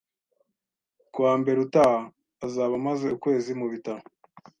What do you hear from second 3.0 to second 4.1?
ukwezi mu bitaro.